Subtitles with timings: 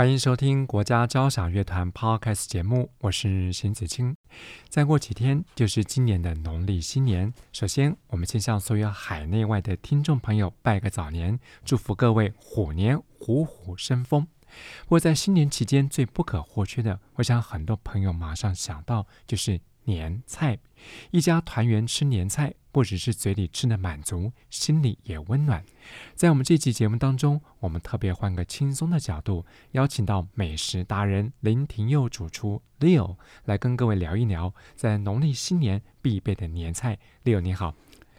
[0.00, 4.16] 欢迎收听国家交响乐团 Podcast 节目，我是邢子清。
[4.70, 14.26] 再过几天就是今年的农历新年，首先我们先向所有海内外的听众朋友拜个早年，祝福各位虎年虎虎生风。
[14.84, 20.58] 不过在新年期间最不可或缺的，我想很多朋友马上想到就是年菜。
[21.10, 25.64] 一家团圆吃年菜，不只是嘴里吃的满足，心里也温暖。
[26.14, 36.98] 在我们这期节目当中，我们特别换个轻松的角度，邀请到美食达人林廷佑主厨 Leo 来跟各位聊一聊在农历新年必备的年菜。
[37.24, 37.74] Leo 你好，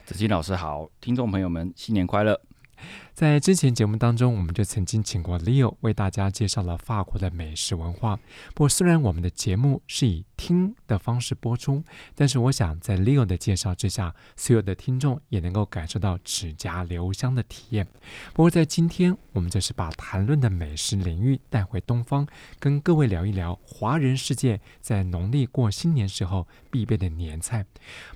[0.05, 2.41] 子欣老师好，听众朋友们新年快乐。
[3.13, 8.15] 在之前节目当中，我们就曾经请过 Leo 为大家介绍了法国的美食文化。
[8.55, 11.83] 不过，虽然我们的节目是以听的方式播出，
[12.15, 17.85] 但是我想在 Leo 的介绍之下，所有的听众也能够感受到齿颊留香的体验。
[18.33, 22.25] 不过，在今天，我们就是把谈论的美食领域带回东方，
[22.59, 27.65] 跟各位聊一聊华人世界在农历过新年时候必备的年菜。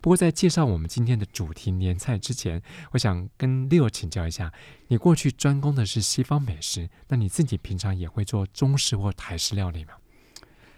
[0.02, 4.52] 不过，在介绍我们今天的主题年菜之前，我想跟 Leo 请教一下。
[4.88, 9.94] 你过去专攻的是西方美食，那你自己平常也会做中式或台式料理吗？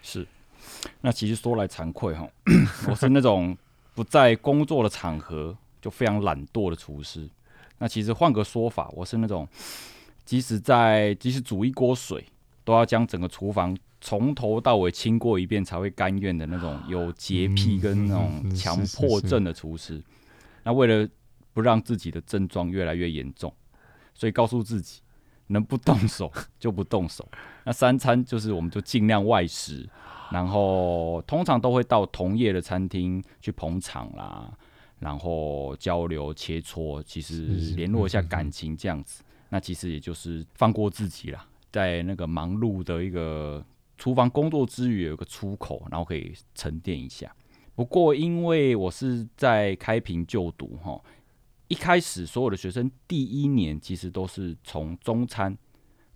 [0.01, 0.25] 是，
[1.01, 2.27] 那其实说来惭愧哈，
[2.87, 3.57] 我是那种
[3.93, 7.29] 不在工作的场合就非常懒惰的厨师。
[7.79, 9.47] 那其实换个说法，我是那种
[10.23, 12.25] 即使在即使煮一锅水，
[12.63, 20.01] 都要将整个厨房从头到尾清过一遍才会甘愿的那种有洁癖跟那种强迫症的厨师。
[20.63, 21.07] 那为了
[21.53, 23.53] 不让自己的症状越来越严重。
[24.17, 24.99] 所以告诉自己，
[25.45, 27.23] 能不动手 就不动手。
[27.65, 29.87] 那三餐就是，我们就尽量外食，
[30.31, 34.51] 然后通常都会到同业的餐厅去捧场啦，
[34.97, 37.43] 然后交流切磋，其实
[37.75, 39.23] 联络一下感情这样子。
[39.49, 43.63] 那其实也就是放过自己啦，在那个忙碌的一个
[43.99, 47.31] 厨房工作之余，有个出口，然后可以沉淀一下。
[47.75, 50.99] 不过因为我是在开平就读哈。
[51.67, 55.57] 一开始，所有的学生第一年其实都是从中餐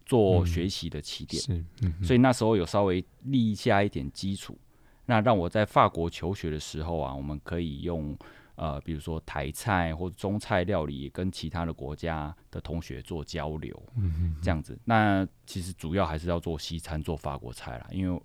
[0.05, 4.57] 做学习的起点，嗯嗯、所以那时候有稍微立下一点基础。
[5.05, 8.17] 那让我在法国求学的时候啊，我们可以用
[8.55, 14.77] 呃，比如说台菜或者中菜料理，跟其他的国家的同学做交流，嗯、这样子。
[14.85, 18.21] 那其实主要还是要做西餐，做法国菜啦，因为。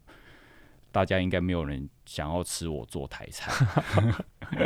[0.96, 3.52] 大家应该没有人想要吃我做台菜。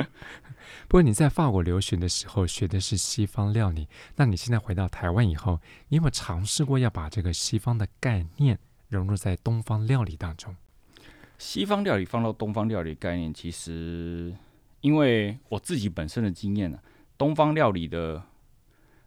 [0.87, 5.59] 不过你在法国留学的时候学的是西方料理，那你现在回到台湾以后，
[5.89, 8.57] 你有没有尝试过要把这个西方的概念
[8.91, 10.55] 融入在东方料理当中？
[11.37, 14.33] 西方料理放到东方料理概念，其实
[14.83, 16.87] 因为我自己本身的经验呢、啊，
[17.19, 18.23] 东方料理的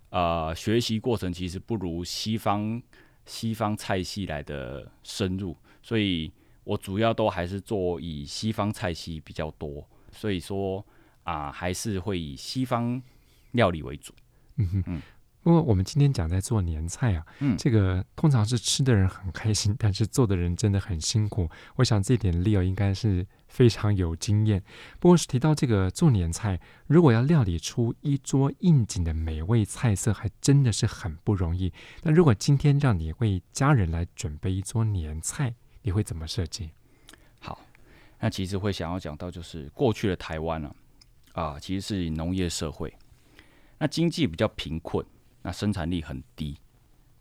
[0.09, 2.83] 呃学习过程其实不如西方
[3.25, 6.29] 西方菜系来的深入，所以。
[6.63, 10.85] 我主要都还是做以西方菜系比较多，所以说
[11.23, 13.01] 啊，还是会以西方
[13.51, 14.13] 料理为主。
[14.55, 15.01] 嗯哼嗯。
[15.41, 21.49] 不过我们今天讲在做年菜啊，嗯，这个通常是吃的人很开心，但是做的人真的很辛苦。
[21.75, 24.63] 我想这点 Leo 应该是非常有经验。
[25.01, 31.73] 不过是提到这个做年菜，如果要料理出一桌应景的美味菜色，还真的是很不容易。
[32.03, 36.71] 那如果今天让你为家人来准备一桌年菜，你会怎么设计？
[37.39, 37.59] 好，
[38.19, 40.73] 那其实会想要讲到，就是过去的台湾呢，
[41.33, 42.91] 啊，其实是农业社会，
[43.77, 45.05] 那经济比较贫困，
[45.41, 46.57] 那生产力很低，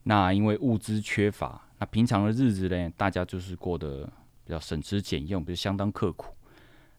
[0.05, 4.05] 那因为物资缺乏，那平常的日子呢，大家就是过得
[4.45, 6.35] 比较省吃俭用，比较相当刻苦。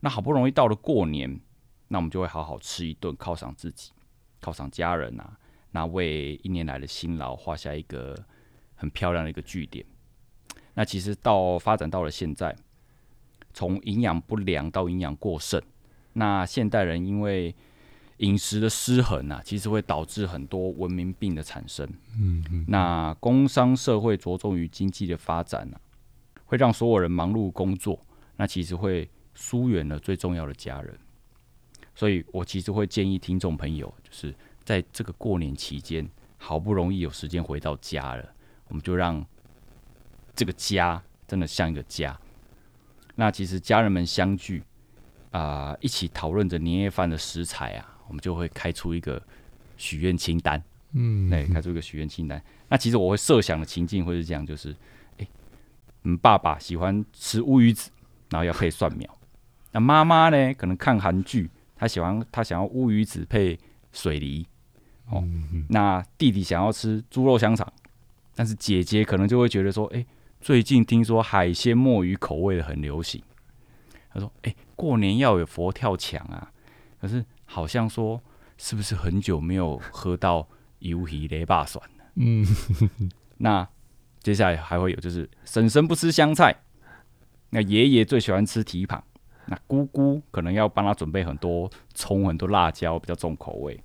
[0.01, 1.39] 那好不容易到了过年，
[1.87, 3.93] 那我们就会好好吃一顿，犒赏自己，
[4.41, 5.37] 犒赏家人啊，
[5.71, 8.13] 那为一年来的辛劳画下一个
[8.75, 9.85] 很漂亮的一个句点。
[10.75, 12.55] 那其实到发展到了现在，
[13.53, 15.61] 从营养不良到营养过剩，
[16.13, 17.53] 那现代人因为
[18.17, 21.87] 饮食的失衡啊，其实会导致很多文明病的产生。
[22.19, 22.65] 嗯嗯。
[22.67, 27.99] 那工商社会着重于经济的发展呢、啊，会让所有人忙碌工作，
[28.37, 30.97] 那其实会疏远了最重要的家人。
[31.93, 34.33] 所以我其实会建议听众朋友，就是
[34.63, 38.27] 在这个过年期间，好不容易有时间回到家了，
[38.69, 39.23] 我们就让。
[40.35, 42.19] 这个家真的像一个家，
[43.15, 44.63] 那其实家人们相聚
[45.31, 49.21] 啊、呃，一起讨论着年夜饭的食材啊，我们就会开出一个
[49.77, 50.61] 许愿清单。
[50.93, 52.41] 嗯，对，开出一个许愿清单。
[52.69, 54.75] 那其实我会设想的情境会是这样，就是，
[55.17, 55.27] 哎，
[56.03, 57.89] 嗯，爸爸喜欢吃乌鱼子，
[58.29, 59.17] 然后要配蒜苗。
[59.71, 63.57] 那妈妈呢，可能看韩剧，她喜欢她想要乌鱼子配
[63.91, 64.45] 水梨。
[65.09, 65.23] 哦，
[65.69, 67.71] 那弟弟想要吃猪肉香肠，
[68.35, 70.05] 但是姐姐可能就会觉得说，哎，
[70.43, 73.23] 最近听说海鲜墨鱼口味的很流行。
[74.13, 76.51] 他说，哎，过年要有佛跳墙啊，
[76.99, 78.21] 可是好像说，
[78.57, 80.45] 是不是很久没有喝到？
[80.81, 81.81] 鱿鱼雷霸蒜，
[82.15, 82.45] 嗯，
[83.37, 83.65] 那
[84.21, 86.53] 接下来还会有，就是婶婶不吃香菜，
[87.51, 89.01] 那爷爷最喜欢吃蹄膀，
[89.45, 93.81] 那姑姑可能要帮他准备很多葱、很多辣椒，比较重口味。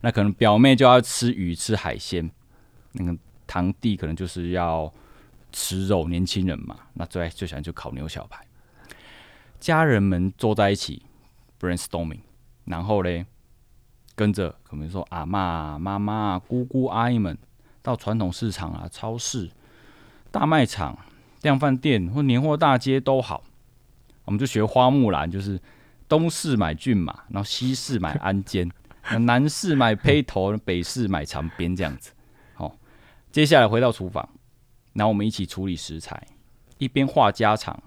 [0.00, 2.28] 那可能表妹就要吃鱼、吃海鲜，
[2.94, 3.16] 那个
[3.46, 4.92] 堂弟可能就是要
[5.52, 8.44] 吃肉，年轻人嘛，那最爱最喜欢就烤牛小排。
[9.58, 11.02] 家人们坐在一起
[11.60, 12.20] brainstorming，
[12.64, 13.26] 然后嘞。
[14.16, 17.38] 跟着，可能说阿嬷、妈妈、姑姑、阿姨们
[17.80, 19.50] 到传统市场啊、超市、
[20.30, 20.98] 大卖场、
[21.40, 23.42] 量贩店或年货大街都好，
[24.26, 25.58] 我们就学花木兰，就是
[26.06, 28.70] 东市买骏马，然后西市买鞍韉，
[29.20, 32.12] 南市买披头，北市买长鞭这样子。
[32.52, 32.76] 好，
[33.32, 34.28] 接下来回到厨房，
[34.92, 36.26] 然后我们一起处理食材，
[36.78, 37.82] 一边话家常，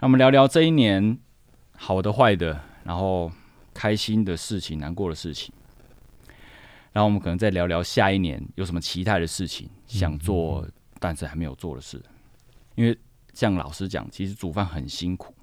[0.00, 1.18] 那我们聊聊这一年
[1.72, 3.32] 好的、坏的，然后。
[3.78, 5.52] 开心的事情，难过的事情，
[6.94, 10.66] 然后我们可能再聊聊下一年有什么期待的事情想做，
[10.98, 12.02] 但是还没有做的事。
[12.74, 12.98] 因为
[13.34, 15.34] 像老实讲，其实煮饭很辛苦，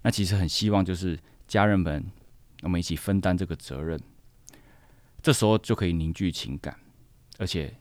[0.00, 2.02] 那其实很希望就是家人们
[2.62, 4.00] 我们一起分担这个责任，
[5.20, 6.74] 这时候就可以凝聚情感，
[7.36, 7.77] 而且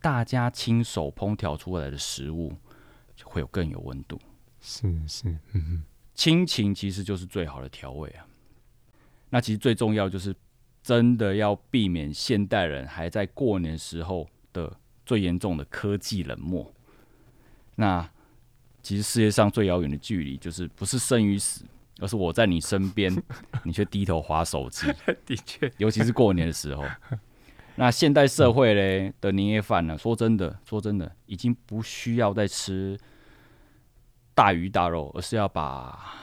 [0.00, 2.54] 大家亲手烹调出来的食物
[3.16, 4.18] 就会有更有温度。
[4.60, 5.82] 是是，嗯哼，
[6.14, 8.26] 亲情其实就是最好的调味啊。
[9.30, 10.34] 那其实最重要就是，
[10.82, 14.74] 真的要避免现代人还在过年时候的
[15.04, 16.72] 最严重的科技冷漠。
[17.76, 18.08] 那
[18.82, 21.64] 其实世界上最遥远的距离，就是不是生与死，
[22.00, 23.12] 而是我在你身边，
[23.64, 24.86] 你却低头划手机。
[25.26, 26.84] 的确，尤其是过年的时候。
[27.78, 29.96] 那现代社会嘞的年夜饭呢？
[29.96, 32.98] 说真的，说真的，已经不需要再吃
[34.34, 36.14] 大鱼大肉，而是要把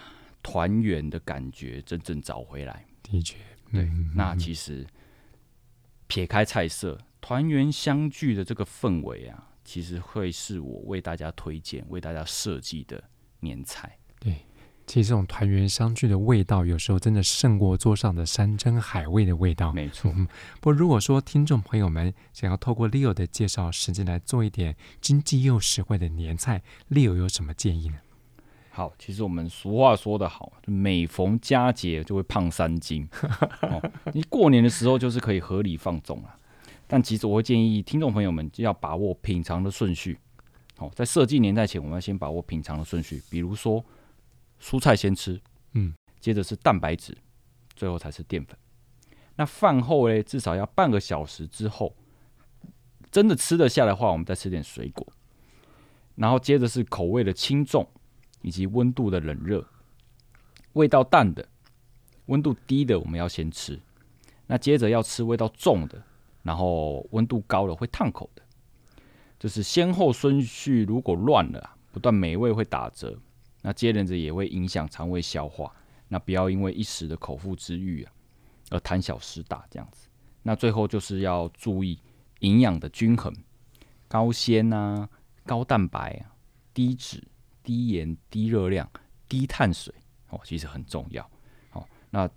[0.44, 2.86] 团圆的感觉真正找回来。
[3.02, 3.38] 的确，
[3.72, 4.86] 对，嗯、那其实
[6.08, 13.02] 撇开菜色，团圆相聚的这个氛围啊，其实会是我为大家推荐、为大家设计的
[13.40, 13.98] 年菜。
[14.20, 14.46] 对，
[14.88, 19.74] 其实这种团圆相聚的味道，有时候真的胜过桌上的山珍海味的味道。
[19.74, 20.12] 没错。
[20.16, 20.28] 嗯、
[20.62, 26.62] 不过，如果说听众朋友们想要透过 Leo 的介绍，实际来做一点经济又实惠的年菜
[26.92, 27.96] ，Leo 有什么建议呢？
[28.70, 33.08] 好，其实我们俗话说得好，每逢佳节就会胖三斤。
[33.62, 33.82] 哦，
[34.14, 36.36] 你过年的时候就是可以合理放纵了，
[36.86, 40.20] 但其实我会建议听众朋友们就要把握品尝的顺序。
[40.78, 43.82] 好，在设计年代前，我们要先把握品尝的顺序，比如说
[44.66, 45.40] 蔬菜先吃，
[45.74, 47.16] 嗯，接着是蛋白质，
[47.76, 48.58] 最后才是淀粉。
[49.36, 51.96] 那饭后呢，至少要半个小时之后，
[53.12, 55.06] 真的吃得下的话，我们再吃点水果，
[56.16, 57.88] 然后接着是口味的轻重。
[58.42, 59.68] 以及温度的冷热，
[60.74, 61.44] 味道淡的、
[62.28, 63.82] 温度低的，我们要先吃。
[64.46, 66.00] 那接着要吃味道重的，
[66.44, 68.44] 然后温度高的会烫口的。
[69.40, 73.20] 就是先后顺序如果乱了，不断美味会打折，
[73.66, 75.74] 那接着也会影响肠胃消化。
[76.08, 78.14] 那不要因为一时的口腹之欲啊，
[78.70, 80.08] 而贪小失大这样子。
[80.44, 82.00] 那最后就是要注意
[82.42, 83.36] 营养的均衡，
[84.08, 85.10] 高纤啊、
[85.44, 86.36] 高蛋白啊、
[86.74, 87.24] 低脂。
[87.64, 88.88] 低盐、低热量、
[89.28, 89.92] 低碳水
[90.30, 91.28] 哦，其实很重要。
[91.72, 92.30] 哦，那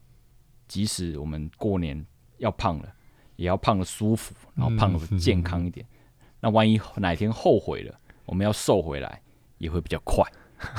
[0.66, 2.02] 即使我们过年
[2.38, 2.90] 要胖了，
[3.36, 5.86] 也要胖的舒服，然后胖的健康一点。
[5.92, 9.20] 嗯、那万一哪天后悔了，我们要瘦回来
[9.58, 10.24] 也会比较快。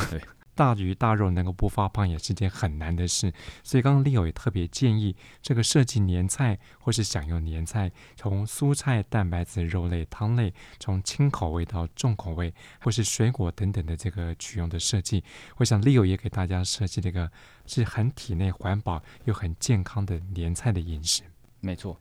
[0.09, 0.19] 对。
[0.59, 3.31] 大鱼大肉能够不发胖也是件很难的事，
[3.63, 15.23] 所以刚刚 Leo 也特别建议，这个设计年菜或是享用年菜，从蔬菜、蛋白质、肉类、汤类，从轻口味到重口味，或是水果等等的这个取用的设计，
[15.55, 17.31] 我想 Leo 也给大家设计了一个
[17.65, 21.23] 是很体内环保又很健康的年菜的饮食。
[21.61, 21.97] 没错，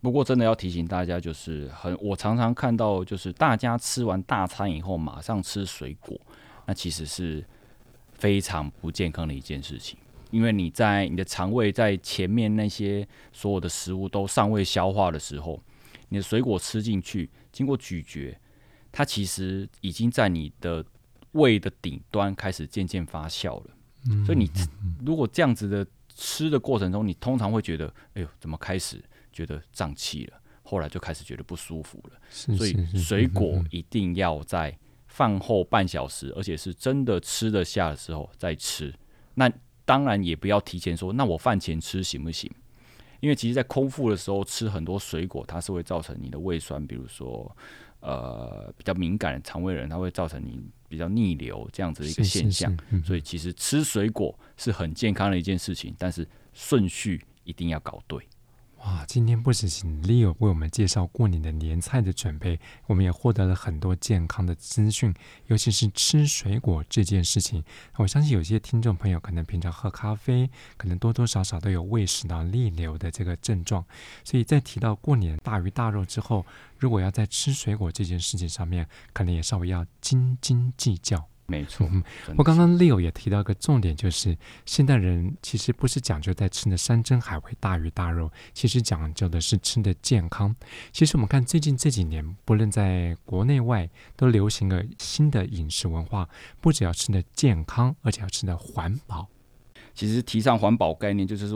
[0.00, 6.20] 不过真的要提醒大家，就是很我常常看到，就是大家吃完大餐以后马上吃水果，
[6.66, 7.46] 那其实是。
[8.22, 9.98] 非常不健康的一件事情，
[10.30, 15.60] 因为你在你的肠胃在前面那些所有的食物都尚未消化的时候，
[16.08, 18.38] 你的水果吃进去，经过咀嚼，
[18.92, 20.84] 它其实已经在你的
[21.32, 23.70] 胃的顶端开始渐渐发酵了。
[24.08, 24.48] 嗯、所以你
[25.04, 29.02] 如果这样子的吃的过程中，你通常会觉得，哎呦，怎么开始
[29.32, 30.40] 觉得胀气了？
[30.62, 32.20] 后来就开始觉得不舒服了。
[32.30, 34.78] 是是是，所以水果一定要在
[35.12, 38.92] 饭后半小时，而且是真的吃得下的时候再吃。
[39.34, 39.50] 那
[39.84, 42.50] 当然也不要提前说，那我饭前吃行不行？
[43.20, 47.54] 因为其实，在空腹的时候吃很多水果，它是会造成你的胃酸，比如说，
[48.00, 52.70] 呃，比较敏感的肠胃人，它会造成你比较逆流这样子的一个现象。
[52.72, 58.18] 是是是嗯、所以，其实吃水果是很健康的一件事情，但是顺序一定要搞对。
[58.84, 65.14] 哇，今天不只请 Leo 为我们介绍过年的年菜的准备，我们也获得了很多健康的资讯，
[65.46, 67.62] 尤其是吃水果这件事情。
[67.98, 73.84] 我相信有些听众朋友可能平常喝咖啡，可能多多少少都有胃食道逆流的这个症状，
[74.24, 76.44] 所以在提到过年大鱼大肉之后，
[76.76, 81.31] 如果要在吃水果这件事情上面，可能也稍微要斤斤计较。
[81.46, 82.02] 没错，嗯，
[82.38, 84.34] 我刚刚 Leo 也提到一个重点，就是
[84.64, 90.54] 现代人其实不是讲究在吃的山珍海味、大鱼大肉，其实讲究的是吃的健康。
[90.92, 96.26] 其实我们看最近这几年，不论在国内外，都流行了新的饮食文化，
[96.60, 99.28] 不只要吃的健康，而且要吃的环保。
[99.92, 101.54] 其实提倡环保概念，就是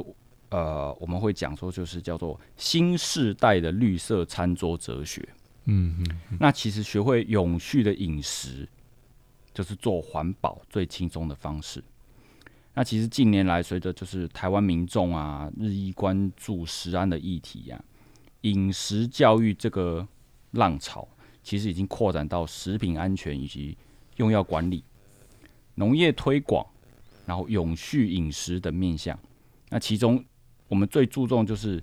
[0.51, 5.27] 呃，我们会讲说，就是叫做新世代的绿色餐桌哲学。
[5.65, 8.69] 嗯嗯，嗯，那其实学会永续的饮食。
[9.57, 11.83] 就是做环保最轻松的方式。
[12.75, 17.81] 那其实近年来，随着就是台湾民众啊日益关注食安的议题呀、啊，
[18.43, 20.07] 饮食教育这个
[20.51, 21.09] 浪潮，
[21.43, 23.75] 其实已经扩展到食品安全以及
[24.17, 24.85] 用药管理、
[25.77, 26.67] 农业推广，
[27.25, 29.19] 然后永续饮食等面向。
[29.71, 30.23] 那其中
[30.69, 31.83] 我们最注重就是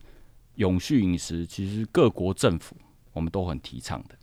[0.58, 2.77] 永续饮食，其实各国政府
[3.13, 4.15] 我们都很提倡的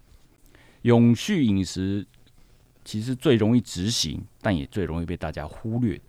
[0.82, 2.06] 永续饮食。
[2.90, 6.02] 其实最容易执行，但也最容易被大家忽略的。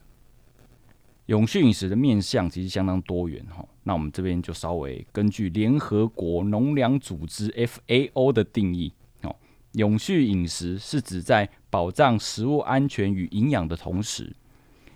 [1.28, 3.64] 永续饮食的面向其实相当多元哈。
[3.84, 9.36] 那我们这边就稍微根据联合国农粮组织 FAO 的定义哦，
[9.74, 14.36] 永续饮食是指在保障食物安全与营养的同时，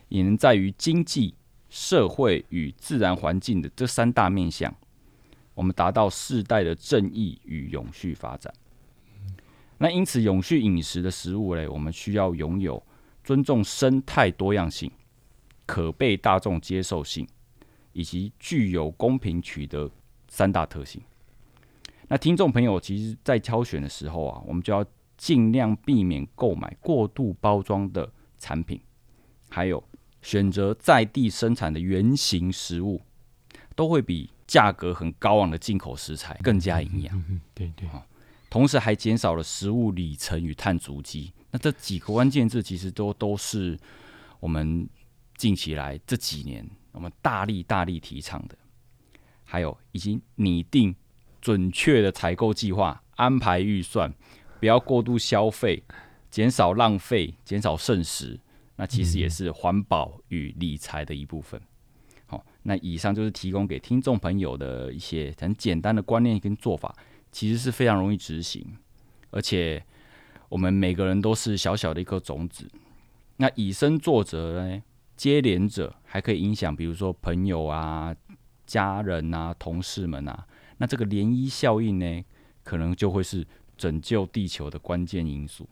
[0.10, 1.36] 也能在于经济、
[1.70, 4.76] 社会与自然环境的这三大面向，
[5.54, 8.52] 我们达到世代的正义与永续发展。
[9.78, 12.82] 那因此，永续饮食的食物嘞，我们需要拥有
[13.24, 14.90] 尊重生态多样性、
[15.66, 17.28] 可被大众接受性，
[17.92, 19.92] 以及具有公平取得
[20.30, 21.02] 三大特性。
[22.08, 24.86] 那听众朋友，其实在挑选的时候啊，我们就要
[25.18, 28.80] 尽量避免购买过度包装的产品，
[29.50, 29.84] 还有
[30.22, 33.02] 选择在地生产的原型食物，
[33.76, 37.18] 都会比价格很高昂的进口食材更加营养。
[37.28, 37.90] 嗯，对对。
[38.56, 41.34] 同时还减少了食物里程与碳足迹。
[41.52, 43.78] 那这几个关键字其实都都是
[44.40, 44.88] 我们
[45.36, 48.58] 近期来这几年我们大力大力提倡的。
[49.44, 50.96] 还有，以及拟定
[51.42, 54.10] 准确的采购计划，安排预算，
[54.62, 55.84] 不要过度消费，
[56.32, 58.40] 减少浪费，减少剩食。
[58.78, 61.62] 那其实也是环保与理财的一部分。
[62.26, 66.96] 好，那以上就是提供给听众朋友的一些很简单的观念跟做法。
[67.36, 68.66] 其实是非常容易执行，
[69.30, 69.84] 而且
[70.48, 72.66] 我们每个人都是小小的一颗种子。
[73.36, 74.82] 那以身作则呢，
[75.18, 78.16] 接连者还可以影响，比如说朋友啊、
[78.66, 80.48] 家人啊、同事们啊。
[80.78, 82.24] 那这个涟漪效应呢，
[82.64, 85.68] 可能就会是拯救地球的关键因素。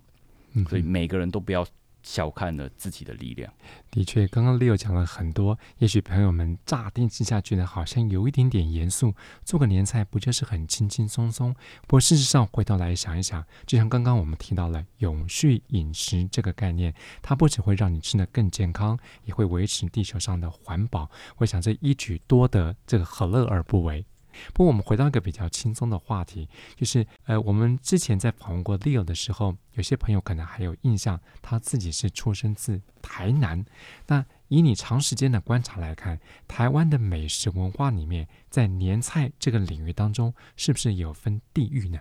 [0.67, 1.65] 所以每个人都不要。
[2.04, 3.52] 小看了自己的力量。
[3.90, 11.54] 的确，刚刚 Leo 讲了很多，也许朋友们乍听之下觉得好像有一点点严肃，做个年菜不就是很轻轻松松？
[11.88, 21.10] 不过事实上，回头来想一想，就像刚刚我们提到了永续饮食这个概念，它不只会让你吃得更健康，也会维持地球上的环保。
[21.38, 24.06] 我想这一举多得，这个何乐而不为？
[24.54, 33.63] 不过，我们回到一个比较轻松的话题，就是呃，我们之前在访问过 Leo 的时候，有些朋友可能还有印象，他自己是出生自台南。
[34.08, 42.00] 那以你长时间的观察来看，台湾的美食文化里面，在年菜这个领域当中，是不是有分地域呢？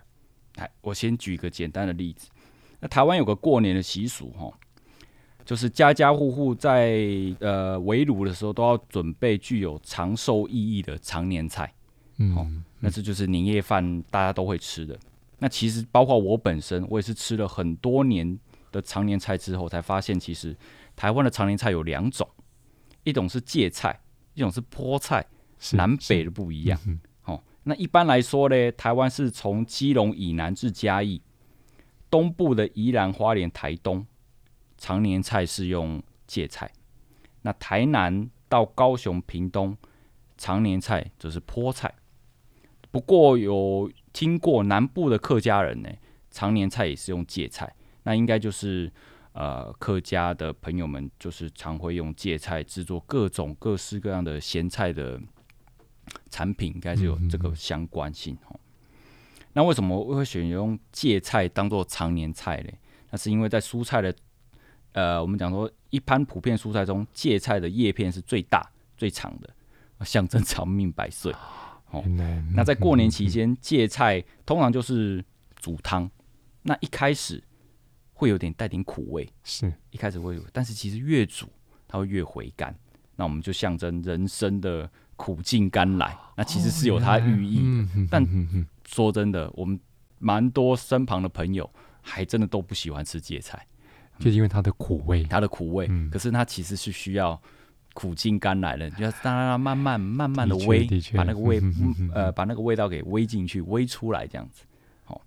[0.57, 2.29] 来，我先举一个简单的例子。
[2.81, 4.53] 那台湾有个过年的习俗，哈，
[5.47, 7.01] 就是家家户户在
[7.41, 11.73] 呃围炉的时候，都要准备具有长寿意义的长年菜。
[12.17, 12.47] 嗯、哦，
[12.81, 14.99] 那这就是年夜饭大家都会吃的。
[15.39, 18.39] 那其实包括我本身，我也是吃了很多年
[18.71, 20.57] 的常年菜之后，才发现其实
[20.95, 22.29] 台湾的常年菜有两种，
[23.03, 24.01] 一种是芥菜，
[24.35, 25.27] 一种是菠菜，
[25.73, 26.79] 南北的不一样。
[27.25, 31.21] 哦，那一般来说呢，台湾是从基隆以南至嘉义，
[32.09, 34.07] 东部的宜兰花莲台东，
[34.79, 36.71] 常年菜是用芥菜。
[37.41, 39.77] 那台南到高雄、屏东，
[40.39, 41.93] 常年菜则是菠菜。
[42.93, 45.89] 不过有听过南部的客家人呢，
[46.31, 47.75] 常年菜也是用芥菜。
[48.05, 48.93] 那应该就是
[49.33, 55.19] 呃客家的朋友们，就是常会用芥菜制作各种各式各样的咸菜的
[56.31, 58.61] 产品，应该是有这个相关性哦。
[59.55, 62.71] 那为什么我会选用芥菜当做常年菜呢？
[63.11, 64.15] 那是因为在蔬菜的
[64.93, 71.33] 呃，我们讲说一般普遍蔬菜中，芥菜的叶片是最大最长的，象征长命百岁。
[71.93, 72.03] 哦，
[72.55, 75.23] 那在过年期间，芥菜通常就是
[75.57, 76.11] 煮汤，
[76.63, 77.43] 那一开始
[78.15, 79.71] 会有点带点苦味，是。
[79.91, 81.47] 一开始会有，但是其实越煮
[81.87, 82.75] 它会越回甘，
[83.15, 87.59] 那我们就象征人生的苦尽甘来，那其实是有它寓意。
[87.59, 88.09] 的。
[88.11, 88.27] 但
[88.89, 89.79] 说真的，我们
[90.19, 91.71] 蛮多身旁的朋友
[92.01, 93.67] 还真的都不喜欢吃芥菜，
[94.19, 95.91] 就因为它的苦味，它的苦味。
[96.11, 97.41] 可是它其实是需要。
[97.95, 101.61] 苦尽甘来了，就要让它慢慢慢慢的煨，把那个味，
[102.15, 104.65] 呃，把那个味道给煨进去，煨出来这样子。
[105.05, 105.21] 好，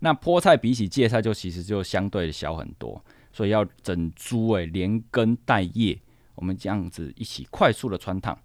[0.00, 3.02] 那菠菜比起芥菜就其实就相对的小很多，
[3.32, 5.96] 所以要整株哎，连根带叶，
[6.34, 8.36] 我们这样子一起快速的穿烫。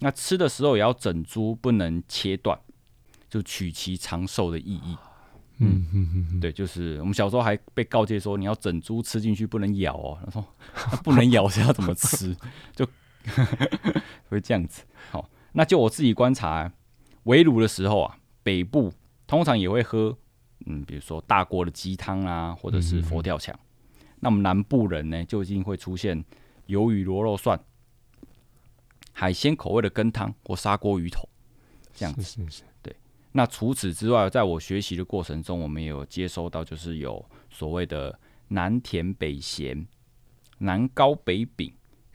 [0.00, 2.58] 那吃的时候也要整株，不能切断，
[3.30, 4.96] 就取其长寿的意义。
[5.58, 10.18] 嗯嗯嗯，对，就是我们小时候还被告诫说，你要整株吃进去，不能咬哦。
[10.24, 10.44] 他说
[11.04, 12.36] 不能咬是要怎么吃？
[12.74, 12.84] 就。
[14.28, 16.72] 会这样子，好，那就我自己观察，
[17.24, 18.92] 围炉的时候啊，北部
[19.26, 20.16] 通常也会喝，
[20.66, 23.54] 嗯，比如说大锅的鸡汤啊，或者是佛跳墙。
[23.54, 26.24] 嗯、那我们南部人呢，就一定会出现
[26.66, 27.58] 鱿鱼螺肉蒜、
[29.12, 31.28] 海鲜口味的羹汤或砂锅鱼头，
[31.94, 32.22] 这样子。
[32.22, 32.94] 是是是，对。
[33.32, 39.86] 那除此之外，在我学习的过程中，我们也有接收到，就是有所谓的南甜北咸、
[40.58, 41.72] 南糕北饼。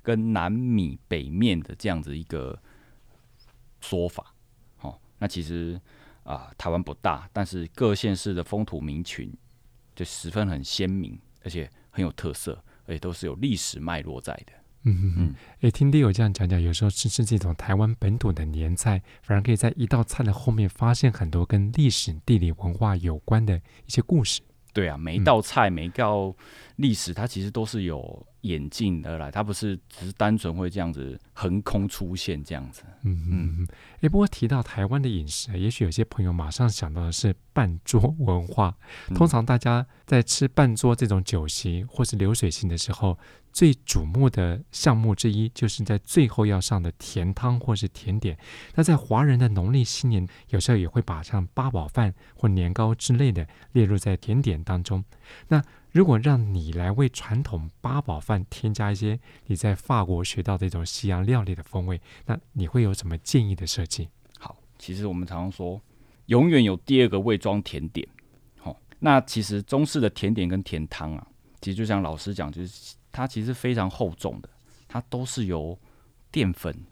[0.10, 2.60] 跟南米北面的这样子一个
[3.80, 4.34] 说法，
[4.76, 5.80] 好，那其实
[6.24, 9.32] 啊、呃，台湾不大，但是各县市的风土民情
[9.95, 14.54] 就十分很鲜明，而且很有特色，而且都是有历史脉络在的。
[14.82, 15.36] 嗯嗯嗯。
[15.62, 24.41] 哎，听 Leo 这样讲讲，有时候吃吃这种台湾本土的年菜，反而可以在一道菜的后面发现很多跟历史、地理、文化有关的一些故事。
[24.74, 26.34] 对啊，每一道菜、每一道
[26.80, 32.84] 历史，它其实都是有演进而来，它不是只是单纯会这样子横空出现这样子。
[33.04, 33.68] 嗯嗯嗯。
[34.00, 38.74] 哎，不过提到台湾的饮食，也许有些朋友马上想到的是半桌文化。
[39.13, 43.20] 通常大家在吃半桌这种酒席或是流水席的时候，
[43.52, 48.38] 最瞩目的项目之一，就是在最后要上的甜汤或是甜点。
[48.76, 55.04] 那在华人的农历新年，有时候也会把像八宝饭或年糕之类的列入在甜点当中。
[55.50, 64.10] 那如果让你来为传统八宝饭添加一些你在法国学到这种西洋料理的风味，那你会有什么建议的设计？
[64.38, 65.82] 好，其实我们常常说，
[66.28, 68.08] 永远有第二个味装甜点。
[68.58, 71.28] 好、哦，那其实中式的甜点跟甜汤啊，
[71.62, 72.95] 其实就像老师讲，就是。
[73.12, 74.47] 它其实非常厚重的，
[74.88, 75.75] 它都是由
[76.30, 76.86] 淀粉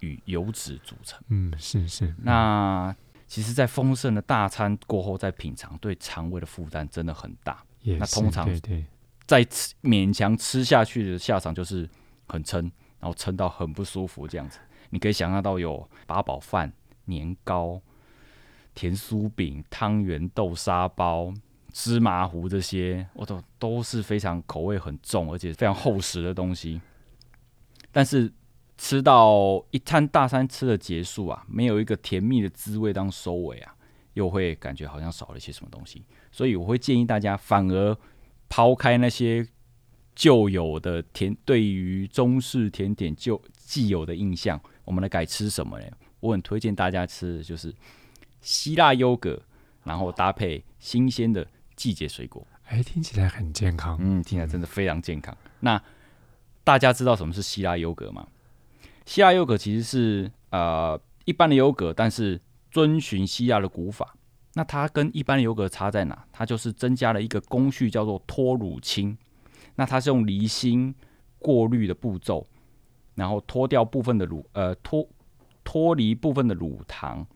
[0.00, 1.18] 与油脂组成。
[1.28, 2.04] 嗯，是是。
[2.04, 7.64] 嗯、那其实，在丰盛的大餐过后再品尝，对肠胃的负担真的很大。
[7.82, 8.84] 也，那通常对对，
[9.26, 11.88] 在吃勉强吃下去的下场就是
[12.26, 12.62] 很撑，
[12.98, 14.58] 然后撑到很不舒服这样子。
[14.90, 16.72] 你可以想象到有八宝饭、
[17.04, 17.80] 年糕、
[18.74, 21.32] 甜酥饼、汤圆、豆沙包。
[21.74, 26.78] 芝麻糊这些，我都都是非常口味很重，而且非常厚实的东西。
[27.90, 28.30] 但是
[28.76, 33.74] 吃到一餐大餐吃的结束啊，没有一个甜蜜的滋味当收尾啊，
[34.14, 36.04] 又会感觉好像少了一些什么东西。
[36.30, 37.96] 所以我会建议大家，反而
[38.48, 39.46] 抛开那些
[40.14, 45.86] 旧有的甜，对于中式甜点旧既有的印象，我们来改吃什么呢？
[46.20, 47.74] 我很推荐大家吃的就是
[48.40, 49.42] 希腊优格，
[49.84, 51.46] 然后搭配新鲜的。
[51.74, 53.96] 季节水果，哎，听起来很健康。
[53.98, 55.34] 嗯，听起来真的非常健康。
[55.42, 55.82] 嗯、那
[56.62, 58.28] 大家知道什么是希腊优格吗？
[59.06, 62.38] 希腊优格其实是呃一般的优格，但是
[62.72, 64.16] 遵循希腊的古法。
[64.54, 66.24] 那它跟一般的优格差在哪？
[66.32, 69.16] 它就是增加了一个工序，叫做脱乳清。
[69.74, 70.94] 那它是用离心
[71.38, 72.46] 过滤的步骤，
[73.14, 75.06] 然后脱掉部分的乳呃脱
[75.62, 77.26] 脱离部分的乳糖。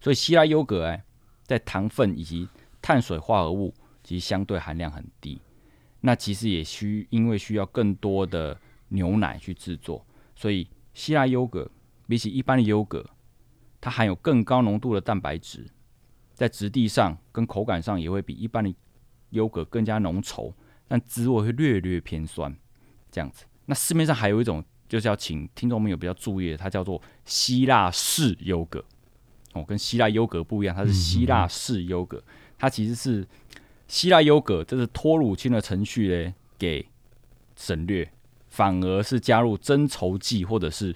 [0.00, 1.04] 所以希腊优格哎，
[1.44, 2.48] 在糖分以及
[2.82, 5.40] 碳水化合物其实相对含量很低，
[6.00, 10.04] 那其实也需因为需要更多的牛奶去制作，
[10.34, 11.70] 所以希腊优格
[12.06, 13.04] 比起一般的优格，
[13.80, 15.66] 它含有更高浓度的蛋白质，
[16.34, 18.74] 在质地上跟口感上也会比一般的
[19.30, 20.52] 优格更加浓稠，
[20.86, 22.54] 但滋味会略略偏酸，
[23.10, 23.44] 这样子。
[23.66, 28.84] 那市面上还有一种，就是要请听众朋友比较注意的，它叫做希腊式优格。
[29.54, 32.22] 哦，跟希腊优格不一样，它是希腊式优格，
[32.58, 33.26] 它其实是
[33.86, 36.86] 希腊优格，这是脱乳清的程序嘞，给
[37.56, 38.10] 省略，
[38.48, 40.94] 反而是加入增稠剂或者是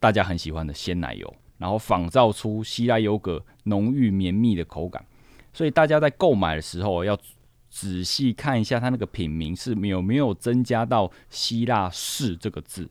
[0.00, 5.04] 大家很喜欢的鲜奶油，然后仿造出希腊优格浓郁绵密的口感。
[5.52, 7.18] 所以大家在购买的时候要。
[7.76, 12.88] 仔细看一下它那个品名是有没有增加到希腊式这个字，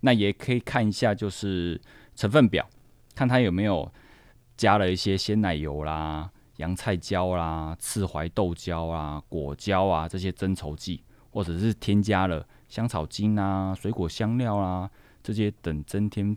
[0.00, 1.80] 那也可以看一下就是
[2.14, 2.68] 成分表，
[3.14, 3.90] 看它有没有
[4.54, 14.90] 加了一些鲜奶油啦、洋菜胶啦、赤淮豆胶啊、果胶啊这些增稠剂，或者是添加了香草精啊、水果香料啦
[15.22, 16.36] 这些等增添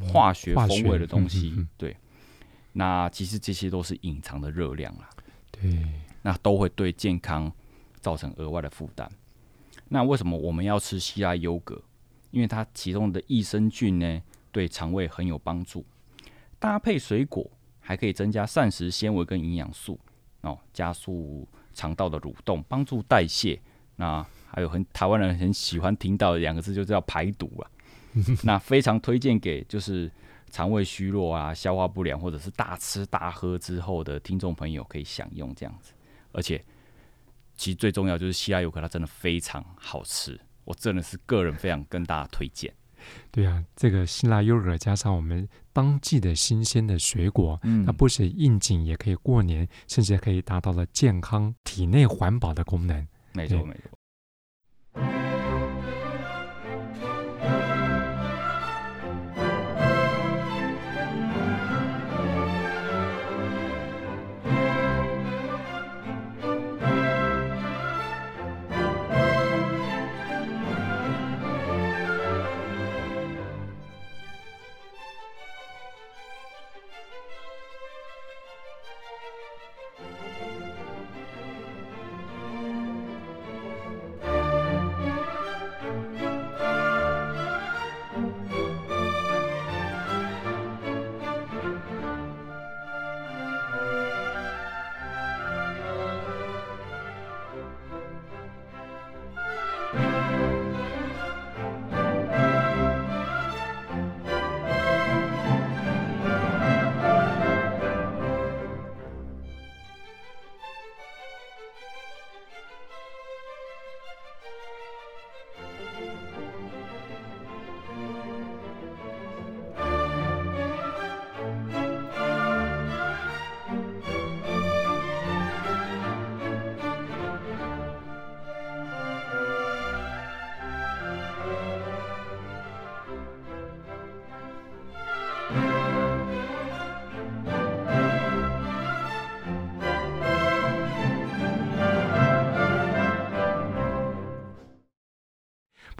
[0.00, 1.54] 化学风味的东西。
[1.56, 1.96] 嗯、对，
[2.72, 5.08] 那其实这些都是隐藏的热量啦。
[5.50, 5.86] 对。
[6.22, 7.52] 那都会对健康
[8.00, 9.08] 造成额外的负担。
[9.86, 11.80] 那为什么我们要吃希腊优格？
[12.32, 15.86] 因为它其中的益生菌呢，对肠胃很有帮助。
[16.58, 20.00] 搭配水果，还可以增加膳食纤维跟营养素
[20.40, 23.60] 哦，加速肠道的蠕动，帮助代谢。
[23.94, 27.70] 那还有很台湾人很喜欢听到的两个字，就叫排毒啊。
[28.44, 30.10] 那非常推荐给就是。
[30.48, 35.92] 肠胃虚弱啊，消化不良，或者是大吃大喝之后的听众朋友可以享用这样子。
[36.30, 36.64] 而且，
[37.56, 42.72] 其实最重要就是希腊优格，它真的非常好吃，我真的是个人非常跟大家推荐。
[43.32, 53.06] 对啊，这个希腊优格加上我们当季的新鲜的水果，嗯，那不止应景，也可以过年，甚至可以达到了健康、体内环保的功能。
[53.32, 53.90] 没错，没错。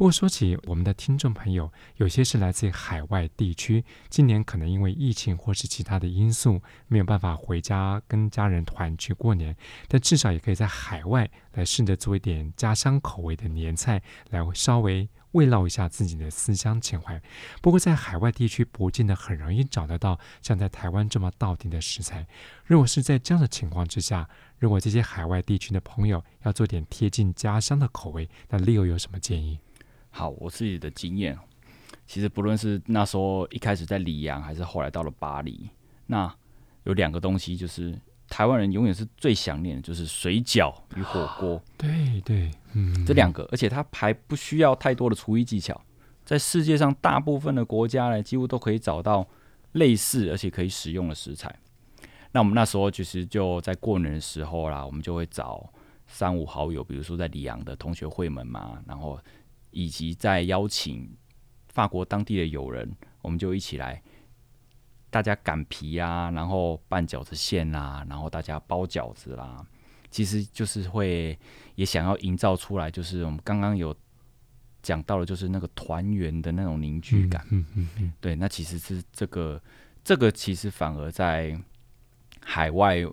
[0.07, 9.57] 不过说起我们的听众朋友，有些是来自于海外地区，今年可能因为疫情或是其他的因素，没有办法回家跟家人团聚过年，
[9.89, 17.21] 但至少也可以在海外来试着做一点家乡口味的年菜，来稍微慰劳一下自己的思乡情怀。
[17.61, 22.25] 不过在海外地区不见得很容易找得到像在台湾这么道地的食材。
[22.65, 24.29] 如果是在这样的情况之下，
[24.61, 29.59] 如果这些海外地区的朋友要做点贴近家乡的口味，那 Leo 有什么建议？
[30.17, 31.39] 好，我自己的经验，
[32.07, 35.69] 其实不论是那时候一开始在里昂，还是后来到了巴黎，
[36.07, 36.35] 那
[36.85, 37.95] 有两个东西，就是
[38.27, 41.63] 台湾人永远是最想念的，就是水饺与火锅。
[41.77, 45.79] 对对，嗯，这两个，而且它还不需要太多的厨艺技巧，
[46.25, 49.29] 在世界上大部分的国家呢，几乎都可以找到
[49.73, 51.55] 类似而且可以使用的食材。
[52.33, 55.71] 那我们那时候其实就在过年的时候啦，我们就会找
[56.07, 59.21] 三五好友，比如说在里昂的同学会们嘛，然后。
[59.77, 61.15] 以及再邀请
[61.69, 64.03] 法国当地的友人，我们就一起来，
[65.11, 69.63] 大家擀皮啊，然后拌饺子馅啦，然后大家包饺子啦，
[70.11, 71.39] 其实就是会
[71.75, 73.95] 也想要营造出来，就是我们刚刚有
[74.83, 77.47] 讲到的，就是那个团圆的那种凝聚感。
[77.51, 79.63] 嗯嗯嗯，对，那其实是这个
[80.03, 81.55] 这个其实反而在
[82.41, 83.05] 海外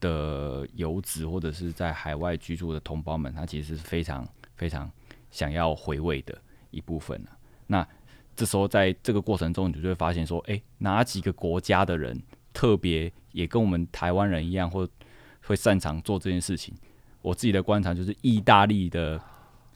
[0.00, 4.90] 的游子或者是在海外居住的同胞们，他其实是非常非常。
[5.30, 6.36] 想要回味的
[6.70, 7.20] 一部分，
[7.66, 7.86] 那
[8.34, 12.20] 这时候在这个过程中，你就会发现说，哎，哪几个国家的人
[12.52, 14.88] 特别也跟我们台湾人一样，或
[15.42, 16.74] 会擅长做这件事情？
[17.20, 19.20] 我自己的观察就是，意大利的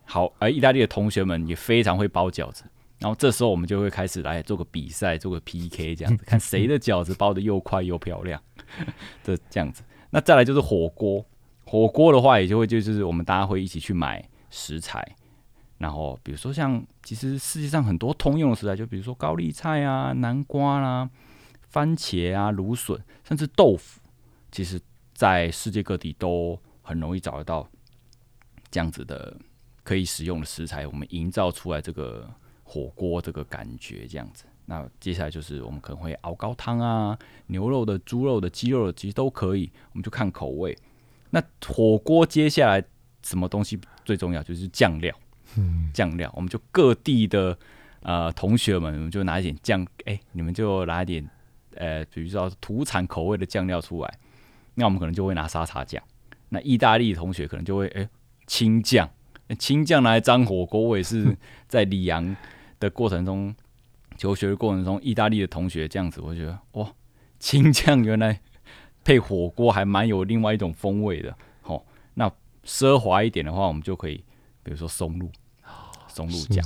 [0.05, 2.65] 好，而意大利的同学们也非常会包饺子。
[2.99, 8.41] 然后这时候我们就会开始来做个比赛，做个 PK 这样子， 看谁的饺子包的又快又漂亮。
[9.25, 11.25] 这这样子，那再来就是火锅。
[11.65, 15.05] 火锅的话，也就会就是我们大家会一起去买食材，
[15.83, 21.11] 然后比如说像其实世界上很多通用的食材，就比如说高丽菜啊、南瓜啦、
[21.71, 24.01] 番茄啊、芦笋，甚至豆腐，
[24.53, 24.81] 其实
[25.13, 27.69] 在世界各地都很容易找得到
[28.71, 29.37] 这样子的
[29.83, 34.45] 可以使用的食材，我们营造出来这个火锅这个感觉这样子。
[34.67, 37.19] 那接下来就是我们可能会熬高汤啊，
[37.49, 40.79] 牛肉的、猪肉的、鸡肉的，其实都可以，我们就看口味。
[41.31, 42.85] 那火锅接下来
[43.25, 44.41] 什么东西最重要？
[44.45, 45.13] 就是酱料。
[45.57, 47.57] 嗯，酱料，我们就各地的
[48.03, 51.29] 呃同学们，我们就拿一点酱，哎、欸，你们就拿一点
[51.75, 54.19] 呃，比如说土产口味的酱料出来。
[54.75, 56.03] 那我们可能就会拿沙茶酱。
[56.49, 58.09] 那意大利的同学可能就会哎
[58.47, 59.09] 青酱，
[59.59, 60.81] 青酱拿来沾火锅。
[60.81, 61.37] 我也是
[61.69, 62.37] 在里昂
[62.81, 63.55] 的过程中
[64.17, 66.93] 求学的过程中，意大利的同学这样子，我觉得哇，
[67.39, 68.41] 青酱原来。
[69.05, 71.85] 配火锅还蛮有另外一种风味的，好，
[72.15, 72.31] 那
[72.65, 74.23] 奢华一点的话，我们就可以，
[74.63, 75.29] 比如说松露，
[76.15, 76.65] 松露酱，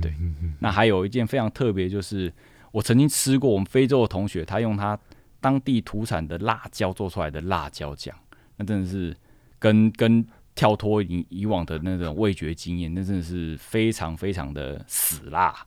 [0.00, 0.14] 对。
[0.58, 2.32] 那还有一件非常特别，就是
[2.72, 4.98] 我曾经吃过我们非洲的同学，他用他
[5.40, 8.14] 当地土产的辣椒做出来的辣椒酱，
[8.56, 9.16] 那真的是
[9.58, 15.66] 跟跟跳脱以以往的那种味觉经验，那真的是非常非常的死辣，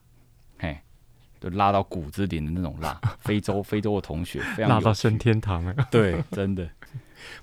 [0.58, 0.76] 嘿。
[1.40, 5.72] 就辣到骨子里的那种辣，非洲非洲的同学非常辣到升天堂了。
[5.88, 6.68] 对，真的。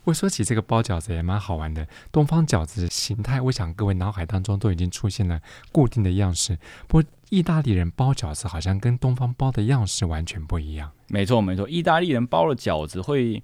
[0.03, 1.87] 我说起这个包饺子也蛮好玩的。
[2.11, 6.57] 东方饺子形态，我想各位脑海当中都已经出现了固定的样式。
[6.87, 10.91] 不过，意大利人包饺子好像跟东方包的样式完全不一样。
[11.07, 11.67] 没错，没错。
[11.67, 13.43] 意大利人包的饺子会，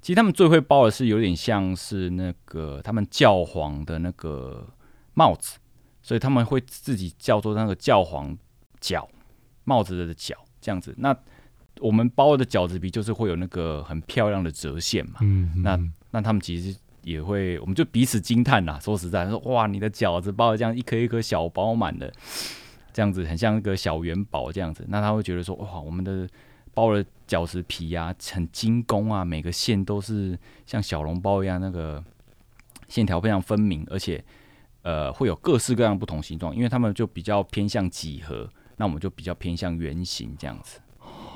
[0.00, 4.68] 其实他们最会包的是有点像是那个他们教皇的那个
[5.14, 5.58] 帽子，
[6.02, 8.36] 所以他们会自己叫做那个教皇
[8.80, 9.06] 饺。
[9.66, 11.16] 帽子的角这样子，那
[11.80, 15.14] 我们包的饺子皮就是会有那个很漂亮的折线嘛。
[15.20, 15.80] 嗯，嗯，那
[16.12, 18.78] 那他们其实也会，我们就彼此惊叹呐。
[18.80, 22.12] 说实在，说哇，你的饺子包的这样一颗一颗小饱满的，
[22.92, 24.84] 这样子很像一个小元宝这样子。
[24.88, 26.28] 那他会觉得说哇，我们的
[26.72, 32.02] 包的饺子皮啊，很精工啊，每个线都是像小笼包一样，那个
[32.88, 34.24] 线条非常分明，而且
[34.82, 38.48] 呃会有各式各样不同形状，因为他们就比较偏向几何。
[38.76, 40.80] 那我们就比较偏向圆形这样子，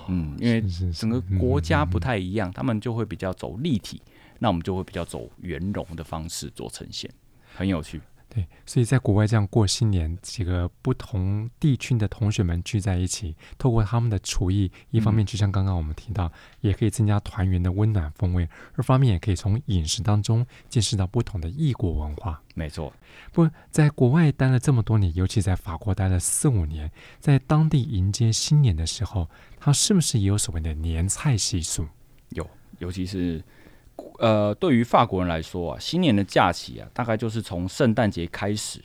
[0.09, 4.01] 嗯，因为整个国家不太一样，他们就会比较走立体，
[4.38, 7.11] 那我们就会比较走圆融的方式做呈现，
[7.55, 8.01] 很有趣。
[8.38, 18.46] 对，所以在国外这样过新年，几个不同地区的同学们聚在一起，透过他们的厨艺，一方面就像刚刚我们提到，嗯、也可以增加团圆的温暖风味；
[18.77, 22.40] 二方面也可以从饮食当中见识到不同的异国文化。
[22.55, 22.92] 没错，
[23.33, 31.88] 不在国外待了这么多年，尤其在法国待了四五年，在当地迎接新年的时候，他是不是也有所谓的年菜习俗？
[32.31, 32.48] 有，
[32.79, 33.42] 尤其是。
[34.18, 38.82] 呃，对于法国人来说啊，新年的假期啊，大概就是从圣诞节开始，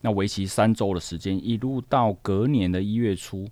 [0.00, 3.48] 那为期三周的时间，一路到隔年的一月初。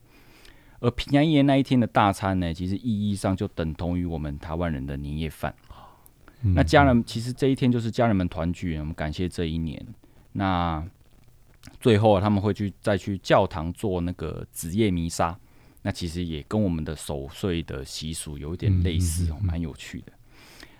[0.80, 5.54] 而平安夜那一天的大餐呢，其实意义上就等同于我们台湾人的年夜饭。
[6.42, 6.54] 嗯。
[6.54, 9.80] 那家人其实这一天就是家人们团聚，我们感谢这一年。
[10.32, 10.84] 那
[11.80, 15.38] 最后啊，他们会去再去教堂做那个子夜弥撒，
[15.82, 20.12] 那其实也跟我们的守岁的习俗有一点类似哦，蛮有趣的。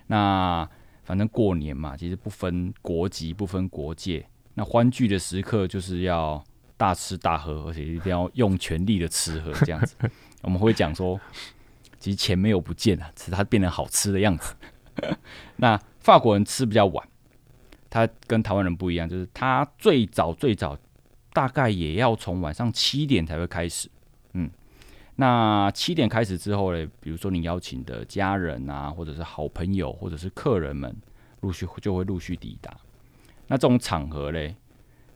[0.07, 0.67] 那
[1.03, 4.25] 反正过年嘛，其实不分国籍，不分国界。
[4.53, 6.43] 那欢聚的时刻就是要
[6.77, 9.95] 大吃大喝，而且一定要用全力的吃喝这样子。
[10.41, 11.19] 我们会讲说，
[11.99, 14.55] 其实钱没有不见啊，只是它变成好吃的样子。
[15.57, 17.07] 那法国人吃比较晚，
[17.89, 20.77] 他跟台湾人不一样，就是他最早最早
[21.31, 23.89] 大概也要从晚上七点才会开始，
[24.33, 24.49] 嗯。
[25.15, 30.95] 那七点开始之后呢，比如说你邀请的家人啊，或者是好朋友，或者是客人们，
[31.41, 32.75] 陆续就会陆续抵达。
[33.47, 34.55] 那这种场合嘞，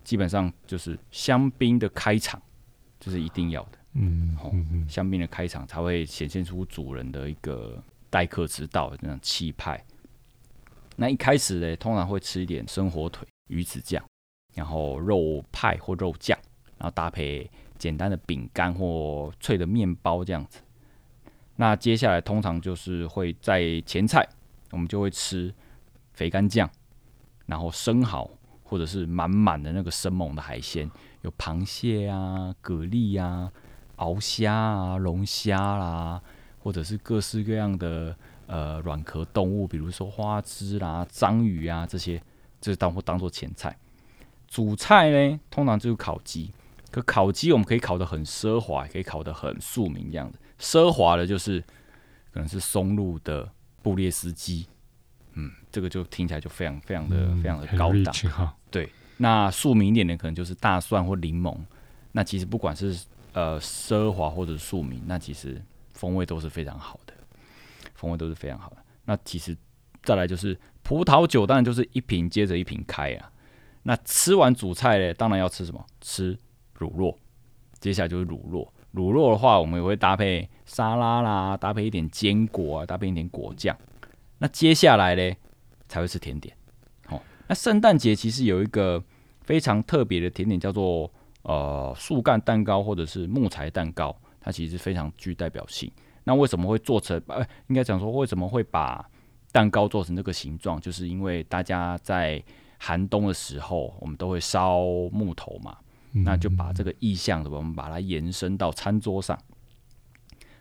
[0.04, 2.40] 基本上就是香槟的开场，
[3.00, 3.80] 这、就是一定要的。
[3.94, 4.54] 嗯，好、哦，
[4.88, 7.82] 香槟的开场才会显现出主人的一个
[8.12, 9.84] 待客之道的那种气派。
[10.96, 14.04] 那一开始嘞，通常会吃一点生火腿、鱼子酱，
[14.54, 16.38] 然后肉派或肉酱，
[16.78, 17.50] 然后搭配。
[17.78, 20.60] 简单的饼干或脆的面包这样子，
[21.56, 24.28] 那接下来通常就是会在前菜，
[24.72, 25.54] 我们就会吃
[26.14, 26.70] 肥干酱，
[27.46, 28.30] 然后生蚝
[28.64, 30.90] 或者是满满的那个生猛的海鲜，
[31.22, 33.52] 有螃蟹啊、蛤蜊啊、
[33.98, 36.22] 鳌虾啊、龙虾啦，
[36.60, 42.22] 或者是各式各样的呃软壳动物，比如说花枝啦、章鱼啊这些，
[42.60, 43.78] 这是当或当做前菜。
[44.48, 46.52] 主菜呢，通常就是烤鸡。
[46.98, 50.40] 可烤鸡我们可以烤得很奢华，也可以烤得很庶民这样子。
[50.60, 51.60] 奢华的就是
[52.32, 53.48] 可能是松露的
[53.84, 54.66] 布列斯鸡，
[55.34, 58.54] 嗯，这个就听起来就非常非常的、嗯、非常的高档。
[58.72, 61.56] 对，那庶民一点的可能就是大蒜或柠檬。
[62.14, 63.00] 那其实不管是
[63.34, 65.62] 呃奢华或者庶民，那其实
[65.94, 67.14] 风味都是非常好的，
[67.94, 68.78] 风味都是非常好的。
[69.06, 69.56] 那其实
[70.02, 73.32] 再来就是葡萄酒，当然就是一瓶接着一瓶开啊。
[73.84, 75.86] 那吃完主菜嘞，当然要吃什么？
[76.02, 76.38] 吃
[76.78, 77.16] 乳酪。
[77.80, 78.68] 接下来就是乳酪。
[78.92, 83.78] 乳酪的话，我们也会搭配沙拉啦，搭配一点坚果啊，搭配一点果酱。
[84.40, 85.38] 那接下来嘞，
[85.88, 86.56] 才会吃甜点。
[87.10, 89.04] 哦，那圣诞节其实有一个
[89.42, 91.12] 非常特别的甜点，叫做
[91.44, 95.92] 呃树干蛋糕或者是木材蛋糕，它其实非常具代表性。
[96.24, 97.22] 那为什么会做成？
[97.28, 99.08] 呃，应该讲说为什么会把
[99.52, 100.80] 蛋糕做成这个形状？
[100.82, 102.44] 就是因为大家在
[102.80, 105.78] 寒冬的时候，我们都会烧木头嘛，
[106.24, 109.38] 那就把这个意象的，我们把它延伸到餐桌上。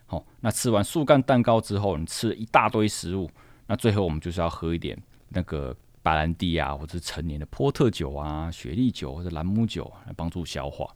[0.05, 3.29] 好，那吃完树干蛋糕之后，你吃了一大堆食物，
[3.67, 4.97] 那最后我们就是要喝一点
[5.29, 10.87] 那个白兰地啊，或者是陈年的波特酒啊、雪莉酒或者兰姆酒来帮助消化。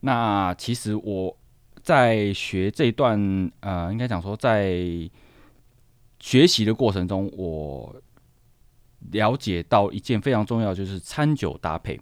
[0.00, 1.36] 那其实我
[1.82, 4.78] 在学这一段，呃，应该讲说在
[6.18, 7.94] 学习的过程中，我。
[9.12, 11.98] 了解到一件非常重要，就是餐酒搭配，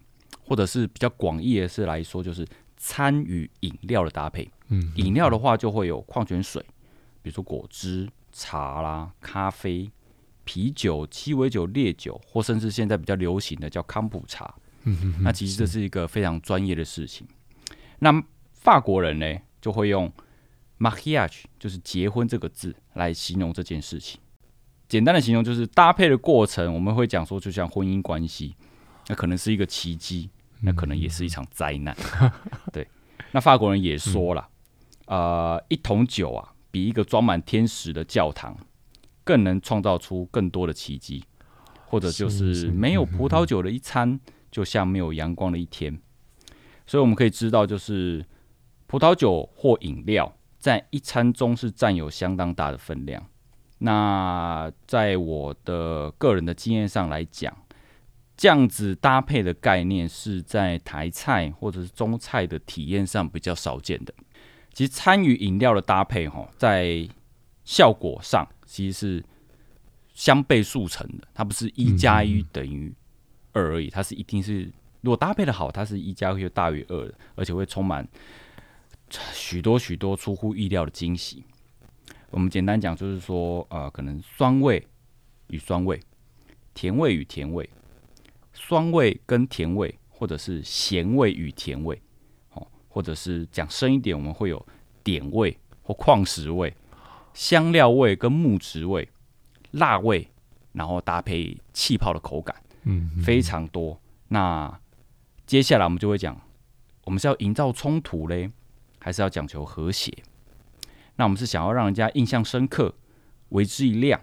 [0.49, 2.43] 或者是比较广义的是来说，就是
[2.75, 4.49] 餐与饮料的搭配。
[4.69, 6.59] 嗯，饮料的话就会有矿泉水，
[7.21, 9.91] 比如说果汁、茶啦、咖啡、
[10.43, 14.51] 啤酒、鸡尾酒、烈酒，或甚至现在比较流行的叫康普茶。
[14.85, 17.27] 嗯，那其实这是一个非常专业的事情。
[17.99, 18.11] 那
[18.53, 20.11] 法国人呢，就会用
[20.79, 24.19] mariage，就是结婚这个字来形容这件事情。
[24.87, 28.55] 简单的形容就是搭配的过程，我们会讲说，就像婚姻关系，
[29.07, 30.31] 那可能是一个奇迹，
[30.61, 31.95] 那可能也是一场灾难。
[32.73, 32.87] 对，
[33.31, 34.47] 那法国人也说了，
[35.07, 38.57] 呃，一桶酒啊，比一个装满天使的教堂
[39.23, 41.23] 更能创造出更多的奇迹，
[41.85, 44.19] 或者就是没有葡萄酒的一餐，
[44.51, 45.99] 就像没有阳光的一天。
[46.85, 48.25] 所以我们可以知道，就是
[48.87, 53.23] 葡萄酒或饮料在一餐中是占有相当大的分量。
[53.77, 57.55] 那在我的个人的经验上来讲，
[58.39, 64.13] 这样子搭配的概念是在台菜或者是中菜的体验上比较少见的。
[64.73, 67.05] 其实餐与饮料的搭配，哈，在
[67.65, 69.25] 效果上其实是
[70.13, 71.27] 相倍数成的。
[71.33, 72.95] 它不是一加一等于
[73.51, 74.71] 二而已，它是一定是
[75.01, 78.07] 如果搭配的好，它是一加一大于二的，而且会充满
[79.33, 81.43] 许多许多出乎意料的惊喜。
[82.29, 84.87] 我们简单讲，就是说，呃，可能酸味
[85.47, 85.99] 与酸味，
[86.73, 87.69] 甜味与甜味，
[88.61, 91.99] 酸味跟甜味，或者是咸味与甜味，
[92.51, 94.63] 哦，或者是讲深一点，我们会有
[95.01, 96.75] 点味或矿石味，
[97.33, 99.07] 香料味跟木质味，
[99.71, 100.27] 辣味，
[100.73, 103.97] 然后搭配气泡的口感，嗯，非常多。
[104.27, 104.79] 那
[105.47, 106.39] 接下来我们就会讲，
[107.05, 108.51] 我们是要营造冲突嘞，
[108.99, 110.13] 还是要讲求和谐？
[111.15, 112.93] 那我们是想要让人家印象深刻，
[113.49, 114.21] 为之一亮，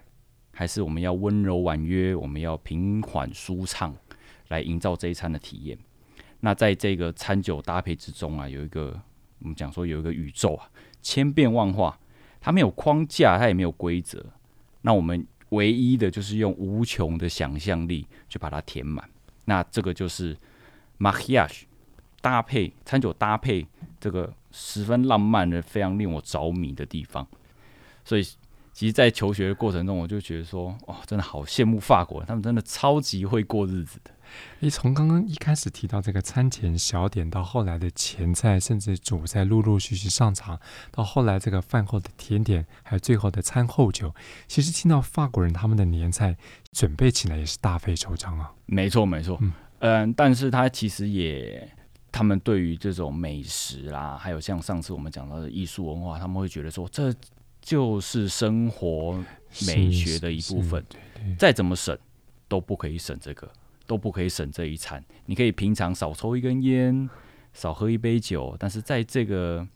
[0.51, 3.95] 还是我们要温柔婉约，我们要平缓舒畅，
[4.49, 5.77] 来营造这一餐的体验？
[6.39, 8.99] 那在这个餐酒搭配之中啊，有一个
[9.39, 10.69] 我们讲说有一个宇宙啊，
[11.01, 11.99] 千变万化，
[12.39, 14.25] 它没有框架，它也没有规则。
[14.81, 19.09] 那我们唯一的就是用无穷的想象力去把它填满。
[19.45, 20.37] 那这个就是
[20.99, 21.63] mariage
[22.21, 23.65] 搭配餐酒搭配
[23.99, 24.33] 这个。
[24.59, 27.27] 十分浪漫的，非常令我着迷的地方。
[28.03, 28.23] 所以，
[28.73, 34.09] 其实，在求学的过程中，我就觉得说，哦，真的好羡慕法国人，他们真的超级会过日子的。
[34.59, 40.59] 你从刚刚一开始提到这个餐前小点，到后来的前菜，甚至主菜陆陆续续上场，
[40.91, 44.13] 到后来这个饭后的甜点，还有最后的餐后酒，
[44.47, 46.37] 其实听到法国人他们的年菜
[46.71, 48.51] 准备起来也是大费周章啊。
[48.65, 51.69] 没错，没错，嗯，嗯，但是他其实也。
[52.09, 57.13] 他们对于这种美食啦，还有像上次我们讲到的艺术文化，他们会觉得说，这
[57.61, 59.23] 就是生活
[59.67, 60.83] 美学的一部分。
[61.37, 61.95] 再怎么省
[62.47, 63.47] 都不可以省这个，
[63.87, 65.03] 都不可以省这一餐。
[65.25, 67.09] 你可以平常少抽一根烟，
[67.53, 69.67] 少喝一杯酒，但是在这个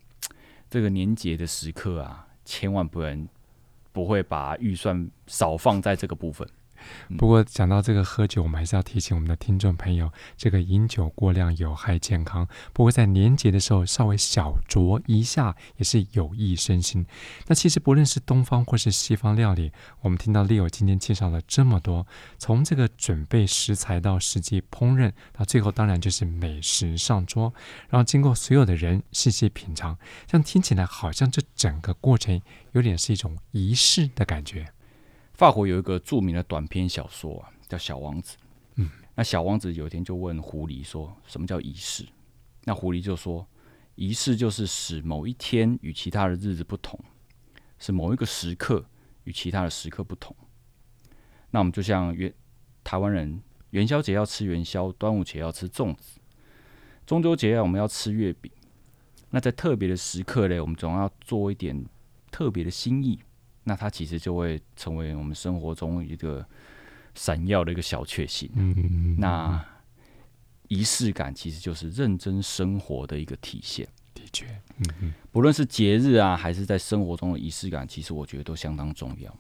[0.70, 3.28] 这个年节的时刻啊，千万不能
[3.92, 6.48] 不会把预算少放在这个部分。
[7.18, 12.48] 不过讲到这个喝酒，我们还是要提醒我们的听众朋友，这个饮酒过量有害健康。
[12.74, 17.06] 不过在年节的时候，稍微小酌一下也是有益身心。
[17.48, 19.72] 那其实不论是东方或是西方料理，
[20.02, 22.06] 我们听到 Leo 今天介绍了这么多，
[22.38, 27.54] 从这个准备食材到实际烹饪，到最后当然就是美食上桌，
[27.90, 34.72] 然后经过所有的人细细品尝，这样听起来好像这整个过程有点是一种仪式的感觉。
[35.42, 38.38] 法国有一个著名的短篇小说啊，叫《小王子》。
[38.76, 42.06] 嗯，那小王子有一天就问狐狸说：“什么叫仪式？”
[42.66, 43.48] 那狐狸就说
[43.98, 47.00] ：“仪式就是使某一天与其他的日子不同，
[47.80, 48.86] 使某一个时刻
[49.24, 50.36] 与其他的时刻不同。”
[51.50, 52.32] 那我们就像元
[52.84, 56.20] 台湾人元宵节要吃元宵，端午节要吃粽子，
[57.04, 58.52] 中秋节我们要吃月饼。
[59.32, 61.84] 那在特别的时刻呢，我们总要做一点
[62.30, 63.20] 特别的心意。
[63.64, 66.46] 那它其实就会成为我们生活中一个
[67.14, 68.50] 闪耀的一个小确幸。
[68.56, 69.16] 嗯嗯嗯。
[69.20, 69.66] 那
[70.68, 73.88] 仪式感其实就是认真生活的一个体现。
[74.14, 74.46] 的确，
[74.78, 75.14] 嗯嗯。
[75.32, 79.36] 不论是节日啊，还是在生活中的仪式感，其实我觉得都相当重要。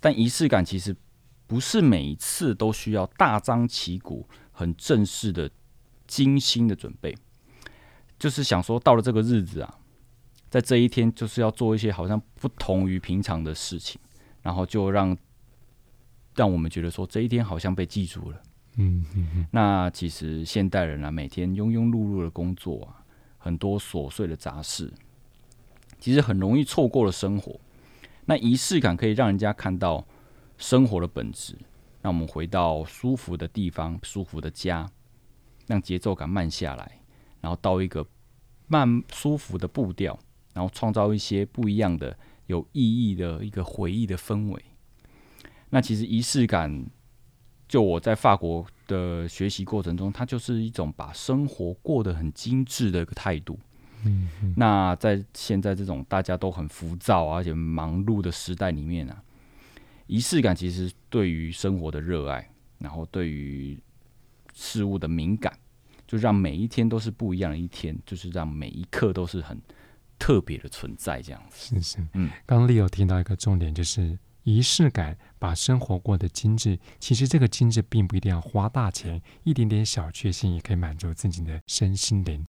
[0.00, 0.96] 但仪式感其实
[1.46, 5.50] 不是每一次都需要大张旗鼓、很正式的、
[6.06, 7.14] 精心的准备。
[8.18, 9.76] 就是想说，到了这个日子啊。
[10.50, 14.00] 在这一天，就是要做一些好像不同于平常的事情，
[14.42, 15.16] 然后就让
[16.34, 18.42] 让我们觉得说这一天好像被记住了。
[18.76, 19.46] 嗯嗯嗯。
[19.52, 23.04] 那其实现代人啊，每天庸庸碌碌的工作啊，
[23.38, 24.92] 很多琐碎的杂事，
[26.00, 27.60] 其实很容易错过了生活。
[28.26, 30.04] 那仪式感可以让人家看到
[30.58, 31.56] 生活的本质，
[32.02, 34.90] 让我们回到舒服的地方、舒服的家，
[35.68, 37.00] 让节奏感慢下来，
[37.40, 38.04] 然后到一个
[38.66, 40.18] 慢舒服的步调。
[40.60, 42.14] 然后创造一些不一样的、
[42.48, 44.62] 有意义的一个回忆的氛围。
[45.70, 46.84] 那其实仪式感，
[47.66, 53.58] 就我在法国的学习过程中，它就是一种把生活过得很精致的一个态度。
[54.04, 54.52] 嗯嗯。
[54.54, 59.22] 那在现在这种大家都很浮躁而且忙碌的时代里面啊，
[60.08, 62.46] 仪式感其实对于生活的热爱，
[62.76, 63.78] 然后对于
[64.52, 65.58] 事物的敏感，
[66.06, 69.58] 就让每一天都是不一样的一天，就是让每一刻都是很。
[70.20, 76.78] 特别的存在，这样子是是，嗯，刚刚 Leo 听到一个重点，就是仪式感，把生活过得精致。
[76.98, 82.44] 其实这个精致并不一定要花大钱，一点点小确幸也可以满足自己的身心灵。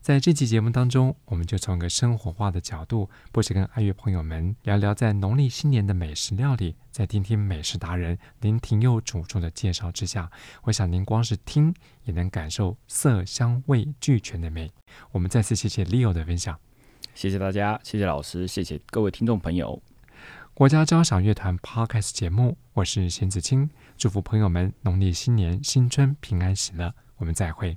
[0.00, 10.30] 在这期节目当中，我们就从一个生活化的角度，不止跟爱乐朋友们聊聊在农历新年的美食料理，在听听美食达人林廷佑主厨的介绍之下，
[10.62, 14.70] 我想您光是听也能感受色香味俱全的美。
[15.10, 16.58] 我们再次谢谢 Leo 的分享。
[17.14, 19.82] 谢谢大家，谢谢老师，谢谢各位听众朋友。
[20.54, 27.76] 国家交响乐团 Podcast 节目，我是邢子清，祝福朋友们农历新年新春平安喜乐，我们再会。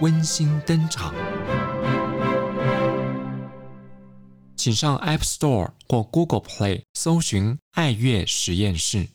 [0.00, 1.14] 温馨登场
[4.54, 9.08] 请上 app store 或 google play 搜寻爱乐实验室